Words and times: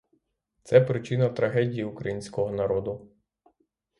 Це 0.63 0.81
причина 0.81 1.29
трагедії 1.29 1.83
українського 1.83 2.51
народу. 2.51 3.11